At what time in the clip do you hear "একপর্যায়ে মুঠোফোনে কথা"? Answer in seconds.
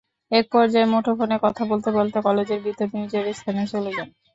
0.31-1.63